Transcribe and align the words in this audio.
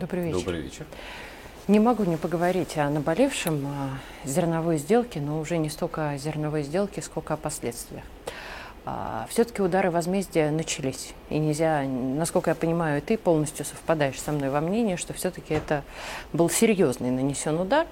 Добрый 0.00 0.22
вечер. 0.22 0.38
Добрый 0.38 0.60
вечер. 0.62 0.86
Не 1.68 1.78
могу 1.78 2.04
не 2.04 2.16
поговорить 2.16 2.78
о 2.78 2.88
наболевшем 2.88 3.66
о 3.66 4.26
зерновой 4.26 4.78
сделке, 4.78 5.20
но 5.20 5.38
уже 5.38 5.58
не 5.58 5.68
столько 5.68 6.08
о 6.08 6.16
зерновой 6.16 6.62
сделке, 6.62 7.02
сколько 7.02 7.34
о 7.34 7.36
последствиях. 7.36 8.02
А, 8.86 9.26
Все-таки 9.28 9.60
удары 9.60 9.90
возмездия 9.90 10.50
начались. 10.50 11.12
И 11.28 11.38
нельзя, 11.38 11.82
насколько 11.82 12.48
я 12.48 12.54
понимаю, 12.54 13.02
ты 13.02 13.18
полностью 13.18 13.66
совпадаешь 13.66 14.18
со 14.18 14.32
мной 14.32 14.48
во 14.48 14.62
мнении, 14.62 14.96
что 14.96 15.12
все-таки 15.12 15.52
это 15.52 15.84
был 16.32 16.48
серьезный 16.48 17.10
нанесен 17.10 17.60
удар. 17.60 17.86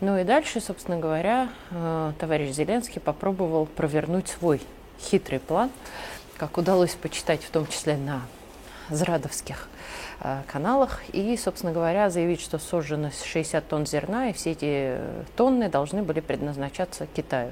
Ну 0.00 0.18
и 0.18 0.24
дальше, 0.24 0.60
собственно 0.60 0.98
говоря, 0.98 1.48
э, 1.70 2.12
товарищ 2.18 2.50
Зеленский 2.56 3.00
попробовал 3.00 3.66
провернуть 3.66 4.26
свой 4.26 4.60
хитрый 5.00 5.38
план, 5.38 5.70
как 6.38 6.58
удалось 6.58 6.96
почитать 6.96 7.44
в 7.44 7.50
том 7.50 7.68
числе 7.68 7.96
на 7.96 8.22
зрадовских 8.90 9.68
каналах 10.46 11.00
и, 11.12 11.36
собственно 11.36 11.72
говоря, 11.72 12.08
заявить, 12.08 12.40
что 12.40 12.58
сожжено 12.58 13.10
60 13.10 13.66
тонн 13.66 13.86
зерна, 13.86 14.30
и 14.30 14.32
все 14.32 14.52
эти 14.52 14.66
э, 14.68 15.22
тонны 15.36 15.68
должны 15.68 16.02
были 16.02 16.20
предназначаться 16.20 17.06
Китаю. 17.06 17.50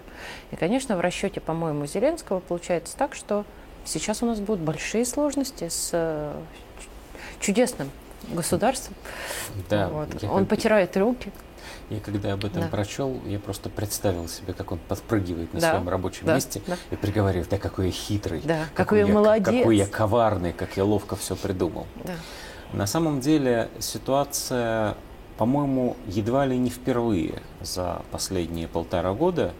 И, 0.53 0.57
конечно, 0.57 0.97
в 0.97 1.01
расчете, 1.01 1.41
по-моему, 1.41 1.87
Зеленского 1.87 2.39
получается 2.39 2.97
так, 2.97 3.15
что 3.15 3.45
сейчас 3.85 4.23
у 4.23 4.27
нас 4.27 4.39
будут 4.39 4.61
большие 4.61 5.05
сложности 5.05 5.69
с 5.69 5.91
э, 5.93 6.41
чудесным 7.41 7.91
государством. 8.29 8.95
Да, 9.69 9.89
Вот. 9.89 10.23
Он 10.25 10.47
потирает 10.47 10.97
руки. 10.97 11.33
Я 11.91 12.01
когда 12.01 12.33
об 12.33 12.45
этом 12.45 12.63
Да. 12.63 12.69
прочел, 12.69 13.21
я 13.27 13.39
просто 13.39 13.69
представил 13.71 14.29
себе, 14.29 14.53
как 14.53 14.73
он 14.73 14.79
подпрыгивает 14.89 15.53
на 15.55 15.61
Да, 15.61 15.71
своем 15.71 15.89
рабочем 15.89 16.27
да, 16.27 16.35
месте 16.35 16.63
да. 16.67 16.77
и 16.91 16.97
приговаривает, 16.97 17.49
да 17.49 17.59
какой 17.59 17.87
я 17.87 17.93
хитрый, 17.93 18.41
Да, 18.45 18.65
какой 18.75 19.01
я 19.01 19.07
я, 19.07 19.13
молодец». 19.13 19.47
какой 19.61 19.77
я 19.77 19.87
коварный, 19.87 20.53
как 20.53 20.77
я 20.77 20.85
ловко 20.85 21.17
все 21.17 21.37
придумал. 21.37 21.87
Да. 22.05 22.15
На 22.73 22.87
самом 22.87 23.21
деле 23.21 23.69
ситуация, 23.81 24.97
по-моему, 25.39 25.97
едва 26.07 26.47
ли 26.47 26.57
не 26.59 26.71
впервые 26.71 27.43
за 27.61 28.03
последние 28.11 28.69
полтора 28.69 29.13
года 29.13 29.53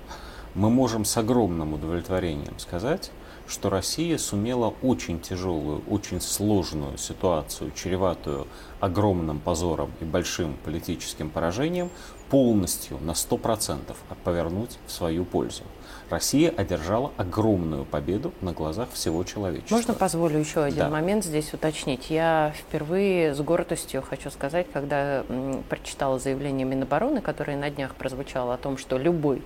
мы 0.55 0.71
можем 0.71 1.05
с 1.05 1.17
огромным 1.17 1.75
удовлетворением 1.75 2.59
сказать, 2.59 3.11
что 3.51 3.69
Россия 3.69 4.17
сумела 4.17 4.73
очень 4.81 5.21
тяжелую, 5.21 5.83
очень 5.89 6.21
сложную 6.21 6.97
ситуацию, 6.97 7.73
чреватую 7.75 8.47
огромным 8.79 9.41
позором 9.41 9.91
и 10.01 10.05
большим 10.05 10.57
политическим 10.65 11.31
поражением, 11.31 11.91
полностью 12.31 12.99
на 13.01 13.11
100% 13.11 13.97
повернуть 14.23 14.79
в 14.87 14.93
свою 14.93 15.25
пользу. 15.25 15.65
Россия 16.11 16.51
одержала 16.57 17.13
огромную 17.17 17.85
победу 17.85 18.33
на 18.41 18.53
глазах 18.53 18.89
всего 18.93 19.23
человечества. 19.25 19.75
Можно 19.77 19.95
позволю 19.95 20.39
еще 20.39 20.63
один 20.63 20.85
Да. 20.85 20.89
момент 20.91 21.25
здесь 21.25 21.53
уточнить? 21.53 22.09
Я 22.11 22.53
впервые 22.57 23.35
с 23.35 23.41
гордостью 23.41 24.03
хочу 24.03 24.31
сказать, 24.31 24.67
когда 24.73 25.25
прочитала 25.69 26.19
заявление 26.19 26.67
Минобороны, 26.67 27.21
которое 27.21 27.57
на 27.57 27.71
днях 27.71 27.95
прозвучало 27.97 28.55
о 28.55 28.59
том, 28.59 28.77
что 28.79 28.97
любой, 28.97 29.43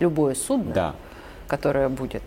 любое 0.00 0.34
судно, 0.34 0.72
Да, 0.72 0.94
которое 1.48 1.88
будет 1.90 2.22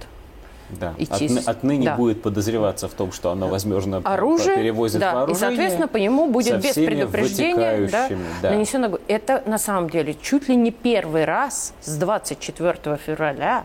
Да. 0.70 0.94
идти 0.98 1.28
Отны- 1.28 1.44
отныне 1.46 1.86
да. 1.86 1.96
будет 1.96 2.22
подозреваться 2.22 2.88
в 2.88 2.94
том, 2.94 3.12
что 3.12 3.32
оно 3.32 3.48
возможно 3.48 4.02
оружие, 4.04 4.56
перевозит 4.56 5.00
да, 5.00 5.12
и, 5.12 5.16
вооружение. 5.16 5.40
соответственно, 5.50 5.88
по 5.88 5.98
нему 5.98 6.30
будет 6.30 6.62
без 6.62 6.74
предупреждения 6.74 7.88
да, 7.88 8.10
да. 8.42 8.50
нанесено. 8.52 9.00
Это 9.08 9.44
на 9.46 9.58
самом 9.58 9.90
деле 9.90 10.16
чуть 10.20 10.50
ли 10.50 10.56
не 10.56 10.72
первый 10.72 11.26
раз 11.26 11.74
с 11.82 11.96
24 11.98 12.98
февраля 12.98 13.64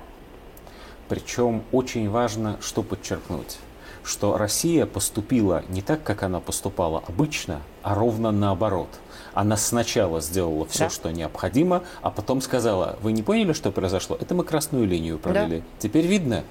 Причем 1.08 1.62
очень 1.72 2.08
важно, 2.10 2.56
что 2.60 2.82
подчеркнуть, 2.82 3.58
что 4.04 4.36
Россия 4.36 4.86
поступила 4.86 5.64
не 5.68 5.82
так, 5.82 6.02
как 6.02 6.22
она 6.22 6.40
поступала 6.40 7.02
обычно, 7.08 7.60
а 7.82 7.94
ровно 7.94 8.30
наоборот. 8.30 8.88
Она 9.32 9.56
сначала 9.56 10.20
сделала 10.20 10.66
все, 10.66 10.84
Да. 10.84 10.90
что 10.90 11.10
необходимо, 11.12 11.82
а 12.02 12.10
потом 12.10 12.40
сказала, 12.40 12.96
вы 13.00 13.12
не 13.12 13.22
поняли, 13.22 13.52
что 13.52 13.70
произошло? 13.70 14.16
Это 14.20 14.34
мы 14.34 14.44
красную 14.44 14.86
линию 14.86 15.18
провели. 15.18 15.62
Теперь 15.78 16.06
видно? 16.06 16.44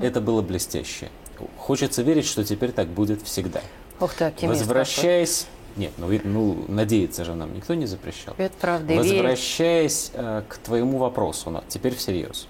Это 0.00 0.20
было 0.20 0.42
блестяще. 0.42 1.10
Хочется 1.58 2.02
верить, 2.02 2.26
что 2.26 2.44
теперь 2.44 2.72
так 2.72 2.88
будет 2.88 3.22
всегда. 3.22 3.60
Ух 4.00 4.14
ты, 4.14 4.24
оптимист 4.24 4.60
Возвращаясь... 4.60 5.46
Нет, 5.76 5.92
ну, 5.98 6.08
ну, 6.22 6.64
надеяться 6.68 7.24
же 7.24 7.34
нам 7.34 7.52
никто 7.52 7.74
не 7.74 7.86
запрещал. 7.86 8.34
Это 8.38 8.54
правда. 8.60 8.94
Возвращаясь 8.94 10.12
э, 10.14 10.42
к 10.48 10.58
твоему 10.58 10.98
вопросу, 10.98 11.50
на- 11.50 11.64
теперь 11.68 11.96
всерьез. 11.96 12.46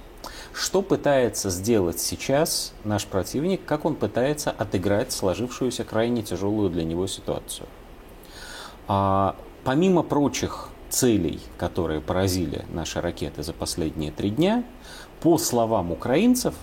Что 0.53 0.83
пытается 0.83 1.51
сделать 1.51 2.01
сейчас 2.01 2.73
наш 2.85 3.07
противник, 3.07 3.65
как 3.65 3.87
он 3.87 3.97
пытается 3.97 4.51
отыграть 4.51 5.11
сложившуюся 5.11 5.85
крайне 5.85 6.23
тяжелую 6.23 6.71
для 6.71 6.85
него 6.85 7.07
ситуацию? 7.07 7.67
А, 8.87 9.37
помимо 9.65 10.03
прочих 10.03 10.69
целей, 10.91 11.41
которые 11.59 12.01
поразили 12.01 12.65
наши 12.73 13.01
ракеты 13.01 13.43
за 13.43 13.53
последние 13.53 14.13
три 14.13 14.31
дня, 14.31 14.65
по 15.21 15.39
словам 15.39 15.91
украинцев, 15.91 16.55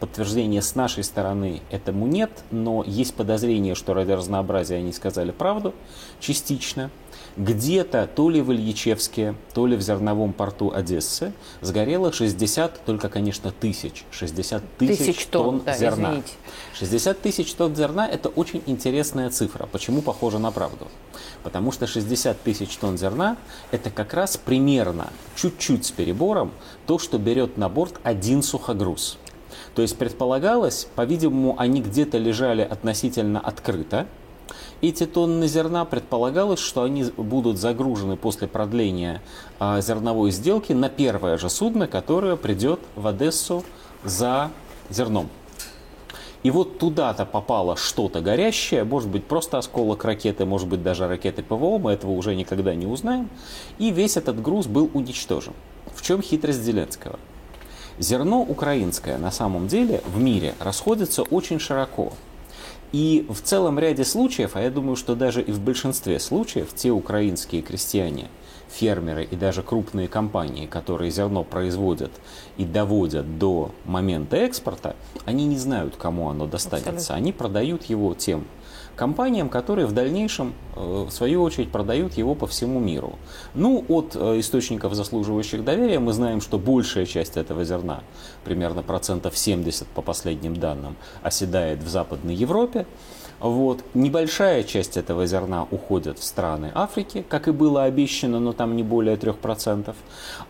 подтверждения 0.00 0.62
с 0.62 0.74
нашей 0.74 1.04
стороны 1.04 1.60
этому 1.70 2.06
нет, 2.06 2.30
но 2.50 2.84
есть 2.86 3.14
подозрение, 3.14 3.74
что 3.74 3.94
ради 3.94 4.12
разнообразия 4.12 4.76
они 4.76 4.92
сказали 4.92 5.30
правду 5.30 5.74
частично. 6.20 6.90
Где-то 7.36 8.08
то 8.12 8.30
ли 8.30 8.40
в 8.40 8.52
Ильичевске, 8.52 9.34
то 9.54 9.66
ли 9.66 9.76
в 9.76 9.80
зерновом 9.80 10.32
порту 10.32 10.72
Одессы 10.74 11.32
сгорело 11.60 12.12
60, 12.12 12.84
только, 12.84 13.08
конечно, 13.08 13.52
тысяч, 13.52 14.04
60 14.10 14.62
тысяч, 14.78 14.98
Тысяч 14.98 15.26
тонн, 15.26 15.62
да, 15.64 15.76
зерна. 15.76 16.10
извините. 16.10 16.32
60 16.74 17.20
тысяч 17.20 17.54
тонн 17.54 17.76
зерна– 17.76 18.08
это 18.10 18.28
очень 18.28 18.62
интересная 18.66 19.30
цифра. 19.30 19.66
Почему 19.66 20.02
похоже 20.02 20.38
на 20.40 20.50
правду? 20.50 20.88
Потому 21.44 21.70
что 21.70 21.86
60 21.86 22.40
тысяч 22.42 22.76
тонн 22.76 22.98
зерна– 22.98 23.36
это 23.70 23.90
как 23.90 24.14
раз 24.14 24.36
примерно, 24.36 25.08
чуть-чуть 25.36 25.86
с 25.86 25.90
перебором, 25.92 26.50
то, 26.86 26.98
что 26.98 27.18
берет 27.18 27.56
на 27.56 27.68
борт 27.68 28.00
один 28.02 28.42
сухогруз. 28.42 29.18
То 29.74 29.82
есть 29.82 29.96
предполагалось, 29.96 30.88
по-видимому, 30.94 31.54
они 31.58 31.80
где-то 31.80 32.18
лежали 32.18 32.62
относительно 32.62 33.40
открыто. 33.40 34.06
Эти 34.80 35.06
тонны 35.06 35.48
зерна 35.48 35.84
предполагалось, 35.84 36.60
что 36.60 36.84
они 36.84 37.04
будут 37.16 37.58
загружены 37.58 38.16
после 38.16 38.46
продления 38.46 39.20
а, 39.58 39.80
зерновой 39.80 40.30
сделки 40.30 40.72
на 40.72 40.88
первое 40.88 41.36
же 41.36 41.50
судно, 41.50 41.88
которое 41.88 42.36
придет 42.36 42.80
в 42.94 43.06
Одессу 43.06 43.64
за 44.04 44.50
зерном. 44.88 45.28
И 46.44 46.50
вот 46.52 46.78
туда-то 46.78 47.26
попало 47.26 47.76
что-то 47.76 48.20
горящее, 48.20 48.84
может 48.84 49.08
быть 49.08 49.24
просто 49.24 49.58
осколок 49.58 50.04
ракеты, 50.04 50.44
может 50.44 50.68
быть 50.68 50.82
даже 50.82 51.08
ракеты 51.08 51.42
ПВО, 51.42 51.78
мы 51.78 51.92
этого 51.92 52.12
уже 52.12 52.36
никогда 52.36 52.74
не 52.74 52.86
узнаем. 52.86 53.28
И 53.78 53.90
весь 53.90 54.16
этот 54.16 54.40
груз 54.40 54.66
был 54.66 54.88
уничтожен. 54.94 55.54
В 55.92 56.02
чем 56.02 56.22
хитрость 56.22 56.62
Зеленского? 56.62 57.18
Зерно 57.98 58.42
украинское 58.42 59.18
на 59.18 59.30
самом 59.30 59.66
деле 59.66 60.02
в 60.06 60.20
мире 60.20 60.54
расходится 60.60 61.22
очень 61.22 61.58
широко. 61.58 62.12
И 62.92 63.26
в 63.28 63.42
целом 63.42 63.78
ряде 63.78 64.04
случаев, 64.04 64.52
а 64.54 64.62
я 64.62 64.70
думаю, 64.70 64.96
что 64.96 65.14
даже 65.14 65.42
и 65.42 65.52
в 65.52 65.60
большинстве 65.60 66.18
случаев, 66.18 66.68
те 66.74 66.90
украинские 66.90 67.60
крестьяне, 67.60 68.28
фермеры 68.70 69.24
и 69.24 69.36
даже 69.36 69.62
крупные 69.62 70.08
компании, 70.08 70.66
которые 70.66 71.10
зерно 71.10 71.44
производят 71.44 72.12
и 72.56 72.64
доводят 72.64 73.38
до 73.38 73.72
момента 73.84 74.36
экспорта, 74.36 74.96
они 75.26 75.44
не 75.44 75.58
знают, 75.58 75.96
кому 75.96 76.30
оно 76.30 76.46
достанется. 76.46 76.90
Абсолютно. 76.90 77.14
Они 77.16 77.32
продают 77.32 77.84
его 77.84 78.14
тем 78.14 78.46
компаниям, 78.98 79.48
которые 79.48 79.86
в 79.86 79.92
дальнейшем, 79.92 80.52
э, 80.76 81.06
в 81.08 81.10
свою 81.10 81.42
очередь, 81.42 81.70
продают 81.70 82.18
его 82.18 82.34
по 82.34 82.46
всему 82.46 82.80
миру. 82.80 83.18
Ну, 83.54 83.84
от 83.88 84.16
э, 84.16 84.40
источников, 84.40 84.94
заслуживающих 84.94 85.64
доверия, 85.64 86.00
мы 86.00 86.12
знаем, 86.12 86.40
что 86.40 86.58
большая 86.58 87.06
часть 87.06 87.36
этого 87.36 87.64
зерна, 87.64 88.02
примерно 88.44 88.82
процентов 88.82 89.38
70 89.38 89.86
по 89.86 90.02
последним 90.02 90.56
данным, 90.56 90.96
оседает 91.22 91.82
в 91.82 91.88
Западной 91.88 92.34
Европе. 92.34 92.86
Вот. 93.40 93.84
Небольшая 93.94 94.64
часть 94.64 94.96
этого 94.96 95.26
зерна 95.26 95.66
уходит 95.70 96.18
в 96.18 96.24
страны 96.24 96.72
Африки, 96.74 97.24
как 97.28 97.46
и 97.46 97.52
было 97.52 97.84
обещано, 97.84 98.40
но 98.40 98.52
там 98.52 98.74
не 98.74 98.82
более 98.82 99.16
3%. 99.16 99.94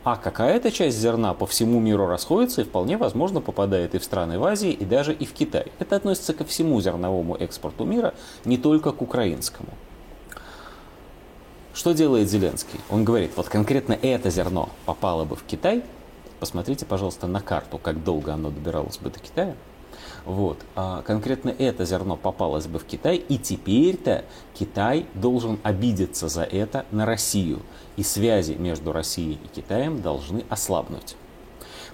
А 0.04 0.16
какая-то 0.16 0.70
часть 0.70 0.98
зерна 0.98 1.34
по 1.34 1.46
всему 1.46 1.80
миру 1.80 2.06
расходится 2.06 2.62
и 2.62 2.64
вполне 2.64 2.96
возможно 2.96 3.40
попадает 3.40 3.94
и 3.94 3.98
в 3.98 4.04
страны 4.04 4.38
в 4.38 4.44
Азии, 4.44 4.70
и 4.70 4.84
даже 4.86 5.12
и 5.12 5.26
в 5.26 5.32
Китай. 5.32 5.66
Это 5.78 5.96
относится 5.96 6.32
ко 6.32 6.44
всему 6.44 6.80
зерновому 6.80 7.36
экспорту 7.36 7.84
мира, 7.84 8.14
не 8.44 8.58
только 8.58 8.92
к 8.92 9.02
украинскому. 9.02 9.70
Что 11.74 11.92
делает 11.92 12.28
Зеленский? 12.28 12.80
Он 12.90 13.04
говорит, 13.04 13.32
вот 13.36 13.48
конкретно 13.48 13.92
это 13.92 14.30
зерно 14.30 14.70
попало 14.84 15.24
бы 15.24 15.36
в 15.36 15.44
Китай. 15.44 15.84
Посмотрите, 16.40 16.84
пожалуйста, 16.84 17.26
на 17.26 17.40
карту, 17.40 17.78
как 17.78 18.02
долго 18.02 18.34
оно 18.34 18.50
добиралось 18.50 18.98
бы 18.98 19.10
до 19.10 19.20
Китая. 19.20 19.54
Вот. 20.24 20.58
А 20.74 21.02
конкретно 21.02 21.50
это 21.50 21.84
зерно 21.84 22.16
попалось 22.16 22.66
бы 22.66 22.78
в 22.78 22.84
Китай, 22.84 23.16
и 23.16 23.38
теперь-то 23.38 24.24
Китай 24.54 25.06
должен 25.14 25.58
обидеться 25.62 26.28
за 26.28 26.42
это 26.42 26.84
на 26.90 27.06
Россию. 27.06 27.60
И 27.96 28.02
связи 28.02 28.52
между 28.52 28.92
Россией 28.92 29.38
и 29.44 29.48
Китаем 29.48 30.02
должны 30.02 30.44
ослабнуть. 30.48 31.16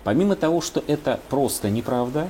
Помимо 0.03 0.37
того, 0.37 0.61
что 0.61 0.83
это 0.87 1.21
просто 1.29 1.71
неправда, 1.71 2.29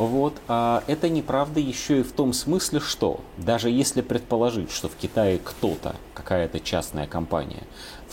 Вот. 0.00 0.40
А 0.48 0.82
это 0.86 1.10
неправда 1.10 1.60
еще 1.60 2.00
и 2.00 2.02
в 2.02 2.12
том 2.12 2.32
смысле, 2.32 2.80
что 2.80 3.20
даже 3.36 3.68
если 3.68 4.00
предположить, 4.00 4.70
что 4.70 4.88
в 4.88 4.96
Китае 4.96 5.38
кто-то, 5.38 5.94
какая-то 6.14 6.58
частная 6.58 7.06
компания, 7.06 7.64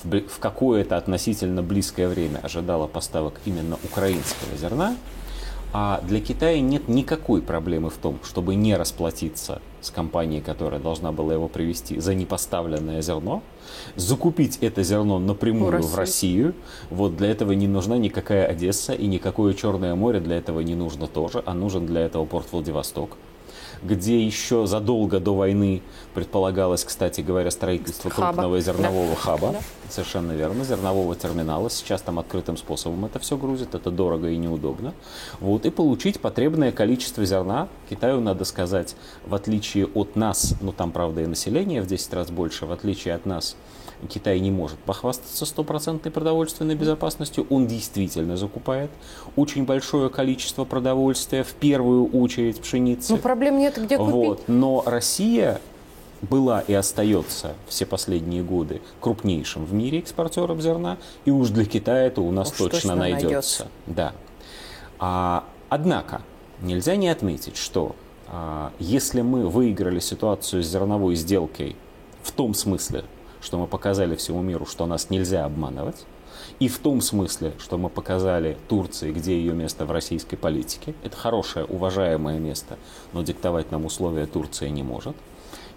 в, 0.03 0.19
в 0.27 0.39
какое-то 0.39 0.97
относительно 0.97 1.63
близкое 1.63 2.09
время 2.09 2.39
ожидала 2.43 2.87
поставок 2.87 3.35
именно 3.45 3.79
украинского 3.85 4.57
зерна, 4.57 4.97
а 5.73 6.01
для 6.01 6.21
Китая 6.21 6.59
нет 6.61 6.87
никакой 6.87 7.41
проблемы 7.41 7.89
в 7.89 7.97
том, 7.97 8.19
чтобы 8.23 8.55
не 8.55 8.75
расплатиться 8.75 9.61
с 9.81 9.91
компанией, 9.91 10.41
которая 10.41 10.79
должна 10.79 11.11
была 11.11 11.33
его 11.33 11.47
привести 11.47 11.99
за 11.99 12.15
непоставленное 12.15 13.01
зерно, 13.01 13.43
закупить 13.95 14.57
это 14.61 14.83
зерно 14.83 15.19
напрямую 15.19 15.81
в 15.81 15.95
Россию. 15.95 16.55
Вот 16.89 17.15
для 17.17 17.29
этого 17.29 17.51
не 17.51 17.67
нужна 17.67 17.97
никакая 17.97 18.47
Одесса 18.47 18.93
и 18.93 19.07
никакое 19.07 19.53
Черное 19.53 19.95
море 19.95 20.19
для 20.19 20.37
этого 20.37 20.61
не 20.61 20.75
нужно 20.75 21.07
тоже, 21.07 21.43
а 21.45 21.53
нужен 21.53 21.85
для 21.85 22.01
этого 22.01 22.25
порт 22.25 22.47
Владивосток 22.51 23.17
где 23.83 24.23
еще 24.23 24.67
задолго 24.67 25.19
до 25.19 25.35
войны 25.35 25.81
предполагалось, 26.13 26.83
кстати 26.83 27.21
говоря, 27.21 27.51
строительство 27.51 28.09
хаба. 28.09 28.27
крупного 28.27 28.59
зернового 28.61 29.09
да. 29.09 29.15
хаба. 29.15 29.51
Да. 29.51 29.59
Совершенно 29.89 30.33
верно, 30.33 30.63
зернового 30.63 31.15
терминала. 31.15 31.69
Сейчас 31.69 32.01
там 32.01 32.19
открытым 32.19 32.57
способом 32.57 33.05
это 33.05 33.19
все 33.19 33.37
грузит, 33.37 33.75
это 33.75 33.91
дорого 33.91 34.29
и 34.29 34.37
неудобно. 34.37 34.93
Вот, 35.39 35.65
и 35.65 35.69
получить 35.69 36.19
потребное 36.19 36.71
количество 36.71 37.25
зерна. 37.25 37.67
Китаю, 37.89 38.19
надо 38.19 38.45
сказать, 38.45 38.95
в 39.25 39.33
отличие 39.33 39.85
от 39.85 40.15
нас, 40.15 40.55
ну 40.61 40.71
там, 40.71 40.91
правда, 40.91 41.21
и 41.21 41.25
население 41.25 41.81
в 41.81 41.87
10 41.87 42.13
раз 42.13 42.31
больше, 42.31 42.65
в 42.65 42.71
отличие 42.71 43.13
от 43.13 43.25
нас, 43.25 43.55
Китай 44.09 44.39
не 44.39 44.51
может 44.51 44.77
похвастаться 44.79 45.45
стопроцентной 45.45 46.11
продовольственной 46.11 46.75
безопасностью. 46.75 47.47
Он 47.49 47.67
действительно 47.67 48.37
закупает 48.37 48.91
очень 49.35 49.65
большое 49.65 50.09
количество 50.09 50.65
продовольствия, 50.65 51.43
в 51.43 51.53
первую 51.53 52.07
очередь 52.11 52.61
пшеницы. 52.61 53.13
Ну, 53.13 53.17
проблем 53.17 53.57
нет, 53.57 53.77
где 53.77 53.97
купить. 53.97 54.13
Вот. 54.13 54.43
Но 54.47 54.83
Россия 54.85 55.59
была 56.21 56.61
и 56.61 56.73
остается 56.73 57.53
все 57.67 57.85
последние 57.85 58.43
годы 58.43 58.81
крупнейшим 59.01 59.65
в 59.65 59.73
мире 59.73 59.99
экспортером 59.99 60.61
зерна, 60.61 60.97
и 61.25 61.31
уж 61.31 61.49
для 61.49 61.65
Китая 61.65 62.07
это 62.07 62.21
у 62.21 62.31
нас 62.31 62.51
уж 62.51 62.57
точно, 62.57 62.71
точно 62.71 62.95
найдется. 62.95 63.25
найдется. 63.25 63.67
Да. 63.87 64.13
А, 64.99 65.43
однако, 65.69 66.21
нельзя 66.61 66.95
не 66.95 67.09
отметить, 67.09 67.57
что 67.57 67.95
а, 68.27 68.71
если 68.79 69.21
мы 69.21 69.47
выиграли 69.47 69.99
ситуацию 69.99 70.63
с 70.63 70.67
зерновой 70.67 71.15
сделкой 71.15 71.75
в 72.23 72.31
том 72.31 72.53
смысле, 72.53 73.03
что 73.47 73.57
мы 73.57 73.65
показали 73.65 74.17
всему 74.17 74.41
миру, 74.41 74.65
что 74.65 74.85
нас 74.85 75.09
нельзя 75.09 75.45
обманывать, 75.45 76.05
и 76.59 76.67
в 76.67 76.79
том 76.79 76.99
смысле, 76.99 77.53
что 77.59 77.77
мы 77.77 77.87
показали 77.87 78.57
Турции, 78.67 79.13
где 79.13 79.39
ее 79.39 79.53
место 79.53 79.85
в 79.85 79.91
российской 79.91 80.35
политике. 80.35 80.93
Это 81.01 81.15
хорошее, 81.15 81.63
уважаемое 81.63 82.39
место, 82.39 82.77
но 83.13 83.23
диктовать 83.23 83.71
нам 83.71 83.85
условия 83.85 84.25
Турция 84.25 84.69
не 84.69 84.83
может. 84.83 85.15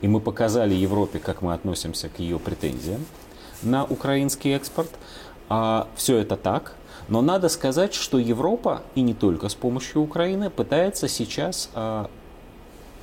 И 0.01 0.09
мы 0.09 0.19
показали 0.19 0.75
Европе, 0.75 1.21
как 1.21 1.43
мы 1.43 1.55
относимся 1.55 2.09
к 2.09 2.19
ее 2.19 2.41
претензиям 2.41 3.07
на 3.63 3.85
украинский 3.85 4.51
экспорт. 4.53 4.91
А 5.49 5.87
все 5.95 6.17
это 6.19 6.37
так, 6.37 6.75
но 7.09 7.23
надо 7.23 7.49
сказать, 7.49 7.95
что 7.95 8.19
Европа, 8.19 8.83
и 8.97 9.01
не 9.03 9.15
только 9.15 9.49
с 9.49 9.55
помощью 9.55 10.03
Украины, 10.03 10.51
пытается 10.51 11.07
сейчас 11.07 11.71
а, 11.75 12.11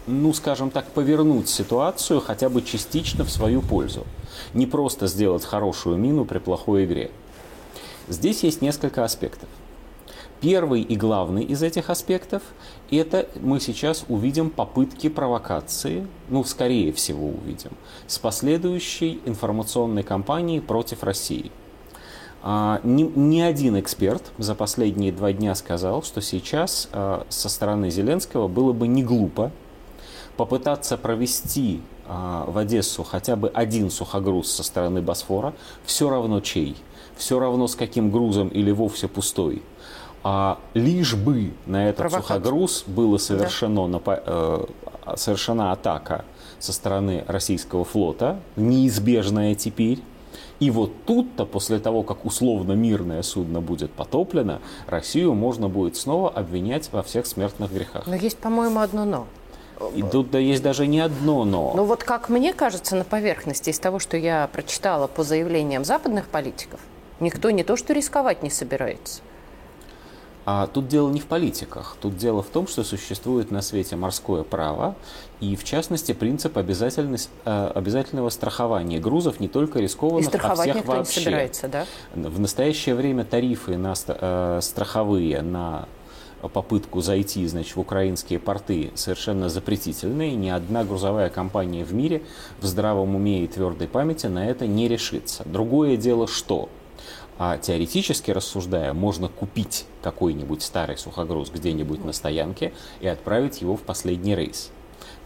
ну, 0.07 0.33
скажем 0.33 0.71
так, 0.71 0.87
повернуть 0.87 1.49
ситуацию 1.49 2.21
хотя 2.21 2.49
бы 2.49 2.61
частично 2.61 3.23
в 3.23 3.29
свою 3.29 3.61
пользу. 3.61 4.05
Не 4.53 4.65
просто 4.65 5.07
сделать 5.07 5.45
хорошую 5.45 5.97
мину 5.97 6.25
при 6.25 6.39
плохой 6.39 6.85
игре. 6.85 7.11
Здесь 8.07 8.43
есть 8.43 8.61
несколько 8.61 9.03
аспектов. 9.03 9.49
Первый 10.39 10.81
и 10.81 10.95
главный 10.95 11.43
из 11.43 11.63
этих 11.63 11.89
аспектов– 11.89 12.43
это 12.91 13.27
мы 13.41 13.59
сейчас 13.59 14.05
увидим 14.07 14.51
попытки 14.51 15.09
провокации, 15.09 16.07
ну, 16.29 16.43
скорее 16.43 16.93
всего 16.93 17.29
увидим, 17.29 17.71
с 18.05 18.19
последующей 18.19 19.19
информационной 19.25 20.03
кампанией 20.03 20.61
против 20.61 21.03
России. 21.03 21.51
А, 22.43 22.79
ни, 22.83 23.03
ни 23.03 23.41
один 23.41 23.79
эксперт 23.79 24.31
за 24.37 24.53
последние 24.53 25.11
два 25.11 25.33
дня 25.33 25.55
сказал, 25.55 26.03
что 26.03 26.21
сейчас 26.21 26.87
а, 26.91 27.25
со 27.29 27.49
стороны 27.49 27.89
Зеленского 27.89 28.47
было 28.47 28.73
бы 28.73 28.87
не 28.87 29.03
глупо 29.03 29.51
попытаться 30.37 30.97
провести 30.97 31.81
а, 32.07 32.45
в 32.47 32.57
Одессу 32.57 33.03
хотя 33.03 33.35
бы 33.35 33.49
один 33.49 33.89
сухогруз 33.89 34.51
со 34.51 34.63
стороны 34.63 35.01
Босфора, 35.01 35.53
все 35.83 36.09
равно 36.09 36.39
чей, 36.39 36.77
все 37.17 37.39
равно 37.39 37.67
с 37.67 37.75
каким 37.75 38.11
грузом 38.11 38.47
или 38.49 38.71
вовсе 38.71 39.07
пустой. 39.07 39.61
А 40.23 40.59
лишь 40.73 41.15
бы 41.15 41.53
на 41.65 41.89
этот 41.89 41.97
Провокация. 41.97 42.37
сухогруз 42.37 42.83
было 42.87 43.17
совершено, 43.17 43.87
да. 43.87 44.21
э, 44.25 44.65
совершена 45.15 45.71
атака 45.71 46.25
со 46.59 46.73
стороны 46.73 47.23
российского 47.27 47.83
флота, 47.83 48.39
неизбежная 48.55 49.55
теперь. 49.55 49.99
И 50.59 50.71
вот 50.71 50.91
тут-то, 51.05 51.45
после 51.45 51.77
того, 51.77 52.01
как 52.01 52.25
условно 52.25 52.73
мирное 52.73 53.21
судно 53.21 53.61
будет 53.61 53.91
потоплено, 53.91 54.59
Россию 54.87 55.35
можно 55.35 55.69
будет 55.69 55.95
снова 55.95 56.29
обвинять 56.29 56.89
во 56.91 57.03
всех 57.03 57.27
смертных 57.27 57.71
грехах. 57.71 58.07
Но 58.07 58.15
есть, 58.15 58.37
по-моему, 58.37 58.79
одно 58.79 59.05
«но». 59.05 59.27
И 59.95 60.01
тут 60.01 60.31
да, 60.31 60.39
есть 60.39 60.63
даже 60.63 60.87
не 60.87 60.99
одно 60.99 61.43
«но». 61.43 61.73
Ну 61.75 61.83
вот 61.85 62.03
как 62.03 62.29
мне 62.29 62.53
кажется, 62.53 62.95
на 62.95 63.03
поверхности 63.03 63.69
из 63.69 63.79
того, 63.79 63.99
что 63.99 64.17
я 64.17 64.49
прочитала 64.51 65.07
по 65.07 65.23
заявлениям 65.23 65.85
западных 65.85 66.27
политиков, 66.27 66.79
никто 67.19 67.51
не 67.51 67.63
то 67.63 67.75
что 67.75 67.93
рисковать 67.93 68.43
не 68.43 68.49
собирается. 68.49 69.21
А 70.49 70.67
тут 70.67 70.87
дело 70.87 71.09
не 71.09 71.19
в 71.19 71.25
политиках. 71.25 71.97
Тут 71.99 72.15
дело 72.15 72.41
в 72.41 72.47
том, 72.47 72.67
что 72.67 72.85
существует 72.85 73.51
на 73.51 73.61
свете 73.61 73.97
морское 73.97 74.43
право 74.43 74.95
и, 75.41 75.57
в 75.57 75.65
частности, 75.65 76.13
принцип 76.13 76.57
обязательность, 76.57 77.29
э, 77.43 77.71
обязательного 77.75 78.29
страхования 78.29 78.97
грузов 78.97 79.41
не 79.41 79.49
только 79.49 79.79
рискованных, 79.79 80.33
и 80.33 80.37
а 80.37 80.55
всех 80.55 80.85
вообще. 80.85 81.19
Не 81.19 81.25
собирается, 81.25 81.67
да? 81.67 81.85
В 82.15 82.39
настоящее 82.39 82.95
время 82.95 83.25
тарифы 83.25 83.75
на 83.75 83.93
э, 84.07 84.59
страховые 84.61 85.41
на 85.41 85.89
попытку 86.41 87.01
зайти 87.01 87.45
значит, 87.47 87.75
в 87.75 87.79
украинские 87.79 88.39
порты 88.39 88.91
совершенно 88.95 89.49
запретительные. 89.49 90.35
Ни 90.35 90.49
одна 90.49 90.83
грузовая 90.83 91.29
компания 91.29 91.83
в 91.83 91.93
мире 91.93 92.23
в 92.59 92.65
здравом 92.65 93.15
уме 93.15 93.43
и 93.43 93.47
твердой 93.47 93.87
памяти 93.87 94.27
на 94.27 94.47
это 94.47 94.67
не 94.67 94.87
решится. 94.87 95.43
Другое 95.45 95.97
дело, 95.97 96.27
что 96.27 96.69
а 97.39 97.57
теоретически 97.57 98.31
рассуждая, 98.31 98.93
можно 98.93 99.27
купить 99.27 99.85
какой-нибудь 100.01 100.63
старый 100.63 100.97
сухогруз 100.97 101.51
где-нибудь 101.51 102.03
на 102.03 102.11
стоянке 102.11 102.73
и 102.99 103.07
отправить 103.07 103.61
его 103.61 103.75
в 103.75 103.81
последний 103.81 104.35
рейс. 104.35 104.71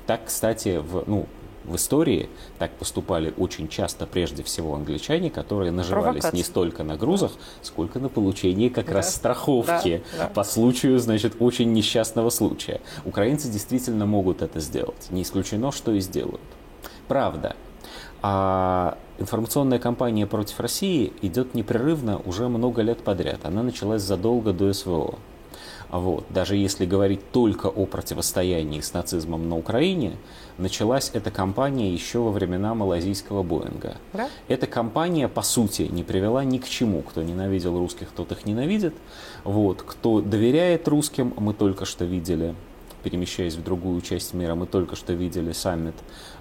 Так, 0.07 0.25
кстати, 0.25 0.77
в, 0.79 1.05
ну, 1.07 1.27
в 1.63 1.75
истории 1.75 2.29
так 2.59 2.71
поступали 2.71 3.33
очень 3.37 3.67
часто, 3.67 4.05
прежде 4.05 4.43
всего, 4.43 4.75
англичане, 4.75 5.29
которые 5.29 5.71
наживались 5.71 6.33
не 6.33 6.43
столько 6.43 6.83
на 6.83 6.97
грузах, 6.97 7.31
сколько 7.61 7.99
на 7.99 8.09
получении 8.09 8.69
как 8.69 8.87
да. 8.87 8.93
раз 8.95 9.15
страховки 9.15 10.03
да, 10.17 10.25
да. 10.25 10.27
по 10.27 10.43
случаю, 10.43 10.99
значит, 10.99 11.35
очень 11.39 11.71
несчастного 11.73 12.29
случая. 12.29 12.81
Украинцы 13.05 13.49
действительно 13.49 14.05
могут 14.05 14.41
это 14.41 14.59
сделать. 14.59 15.07
Не 15.09 15.21
исключено, 15.21 15.71
что 15.71 15.93
и 15.93 15.99
сделают. 15.99 16.41
Правда. 17.07 17.55
А 18.23 18.97
информационная 19.17 19.79
кампания 19.79 20.27
против 20.27 20.59
России 20.59 21.11
идет 21.21 21.55
непрерывно 21.55 22.21
уже 22.25 22.47
много 22.47 22.81
лет 22.81 22.99
подряд. 22.99 23.39
Она 23.43 23.63
началась 23.63 24.01
задолго 24.01 24.53
до 24.53 24.71
СВО. 24.73 25.15
Вот. 25.91 26.25
Даже 26.29 26.55
если 26.55 26.85
говорить 26.85 27.31
только 27.31 27.67
о 27.67 27.85
противостоянии 27.85 28.79
с 28.79 28.93
нацизмом 28.93 29.49
на 29.49 29.57
Украине, 29.57 30.13
началась 30.57 31.11
эта 31.13 31.31
кампания 31.31 31.91
еще 31.91 32.19
во 32.19 32.31
времена 32.31 32.73
малазийского 32.73 33.43
Боинга. 33.43 33.97
Да? 34.13 34.29
Эта 34.47 34.67
кампания, 34.67 35.27
по 35.27 35.41
сути, 35.41 35.83
не 35.83 36.03
привела 36.03 36.45
ни 36.45 36.59
к 36.59 36.67
чему. 36.67 37.01
Кто 37.01 37.21
ненавидел 37.21 37.77
русских, 37.77 38.07
тот 38.15 38.31
их 38.31 38.45
ненавидит. 38.45 38.93
Вот. 39.43 39.81
Кто 39.81 40.21
доверяет 40.21 40.87
русским, 40.87 41.33
мы 41.37 41.53
только 41.53 41.83
что 41.83 42.05
видели, 42.05 42.55
перемещаясь 43.03 43.55
в 43.55 43.63
другую 43.63 43.99
часть 43.99 44.33
мира, 44.33 44.55
мы 44.55 44.67
только 44.67 44.95
что 44.95 45.11
видели 45.11 45.51
саммит 45.51 45.95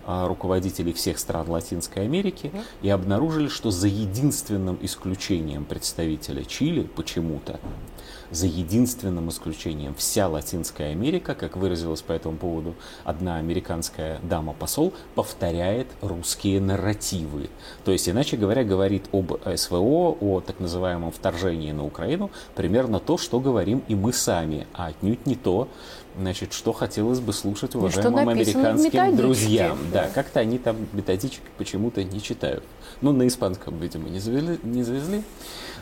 руководителей 0.06 0.92
всех 0.92 1.18
стран 1.18 1.48
Латинской 1.48 2.04
Америки 2.04 2.52
и 2.82 2.88
обнаружили, 2.88 3.48
что 3.48 3.70
за 3.70 3.88
единственным 3.88 4.78
исключением 4.82 5.64
представителя 5.64 6.44
Чили 6.44 6.82
почему-то 6.82 7.60
за 8.30 8.46
единственным 8.46 9.28
исключением 9.28 9.94
вся 9.94 10.28
Латинская 10.28 10.90
Америка, 10.90 11.34
как 11.34 11.56
выразилась 11.56 12.02
по 12.02 12.12
этому 12.12 12.36
поводу 12.36 12.74
одна 13.04 13.36
американская 13.36 14.20
дама-посол, 14.22 14.92
повторяет 15.14 15.88
русские 16.00 16.60
нарративы. 16.60 17.50
То 17.84 17.92
есть, 17.92 18.08
иначе 18.08 18.36
говоря, 18.36 18.64
говорит 18.64 19.04
об 19.12 19.32
СВО, 19.56 20.16
о 20.20 20.40
так 20.40 20.60
называемом 20.60 21.10
вторжении 21.10 21.72
на 21.72 21.84
Украину, 21.84 22.30
примерно 22.54 23.00
то, 23.00 23.18
что 23.18 23.40
говорим 23.40 23.82
и 23.88 23.94
мы 23.94 24.12
сами, 24.12 24.66
а 24.74 24.86
отнюдь 24.86 25.26
не 25.26 25.34
то, 25.34 25.68
значит, 26.16 26.52
что 26.52 26.72
хотелось 26.72 27.20
бы 27.20 27.32
слушать 27.32 27.74
уважаемым 27.74 28.28
американским 28.28 29.16
друзьям. 29.16 29.78
Да, 29.92 30.08
как-то 30.14 30.40
они 30.40 30.58
там 30.58 30.88
методичек 30.92 31.42
почему-то 31.58 32.02
не 32.04 32.20
читают. 32.20 32.64
Ну, 33.00 33.12
на 33.12 33.26
испанском, 33.26 33.78
видимо, 33.78 34.08
не 34.08 34.18
завезли. 34.18 34.58
Не 34.62 34.82
завезли. 34.82 35.22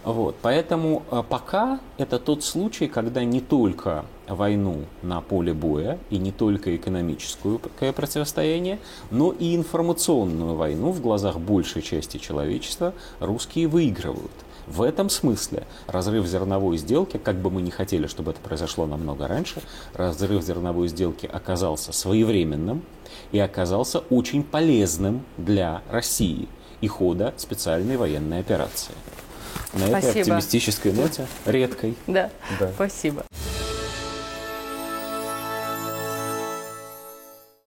Вот. 0.04 0.36
Поэтому 0.42 1.02
а, 1.10 1.22
пока 1.22 1.80
это 1.96 2.18
тот 2.18 2.44
случай, 2.44 2.86
когда 2.86 3.24
не 3.24 3.40
только 3.40 4.04
войну 4.28 4.84
на 5.02 5.20
поле 5.20 5.52
боя 5.52 5.98
и 6.10 6.18
не 6.18 6.32
только 6.32 6.76
экономическую 6.76 7.58
противостояние, 7.58 8.78
но 9.10 9.32
и 9.32 9.56
информационную 9.56 10.54
войну 10.54 10.92
в 10.92 11.00
глазах 11.00 11.38
большей 11.38 11.82
части 11.82 12.18
человечества 12.18 12.94
русские 13.20 13.68
выигрывают. 13.68 14.32
В 14.68 14.82
этом 14.82 15.08
смысле 15.08 15.66
разрыв 15.86 16.26
зерновой 16.26 16.76
сделки, 16.76 17.16
как 17.16 17.36
бы 17.36 17.50
мы 17.50 17.62
не 17.62 17.70
хотели, 17.70 18.06
чтобы 18.06 18.32
это 18.32 18.40
произошло 18.40 18.86
намного 18.86 19.26
раньше, 19.26 19.62
разрыв 19.94 20.42
зерновой 20.42 20.88
сделки 20.88 21.26
оказался 21.26 21.92
своевременным 21.92 22.82
и 23.32 23.38
оказался 23.38 24.00
очень 24.10 24.42
полезным 24.42 25.24
для 25.38 25.82
России 25.90 26.48
и 26.80 26.86
хода 26.86 27.32
специальной 27.38 27.96
военной 27.96 28.40
операции. 28.40 28.94
На 29.72 29.86
Спасибо. 29.86 30.10
этой 30.10 30.20
оптимистической 30.20 30.92
ноте, 30.92 31.26
редкой. 31.46 31.96
Да, 32.06 32.30
да. 32.60 32.70
спасибо. 32.74 33.24